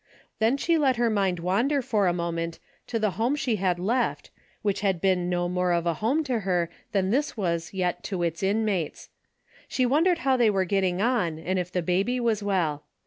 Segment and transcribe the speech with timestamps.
[0.39, 2.57] Then she let her mind wander for a moment
[2.87, 4.31] to the home she had left
[4.63, 8.23] which had been no more of a home to her than this was yet to
[8.23, 9.09] its inmates.
[9.67, 12.81] She wondered how they were getting on, and if the baby was well.